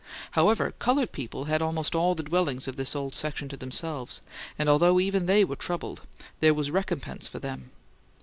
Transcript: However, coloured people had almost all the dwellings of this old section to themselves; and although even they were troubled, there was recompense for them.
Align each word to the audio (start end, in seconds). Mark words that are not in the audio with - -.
However, 0.31 0.71
coloured 0.79 1.11
people 1.11 1.45
had 1.45 1.61
almost 1.61 1.93
all 1.93 2.15
the 2.15 2.23
dwellings 2.23 2.67
of 2.67 2.75
this 2.75 2.95
old 2.95 3.13
section 3.13 3.47
to 3.49 3.55
themselves; 3.55 4.21
and 4.57 4.67
although 4.67 4.99
even 4.99 5.27
they 5.27 5.45
were 5.45 5.55
troubled, 5.55 6.01
there 6.39 6.55
was 6.55 6.71
recompense 6.71 7.27
for 7.27 7.37
them. 7.37 7.69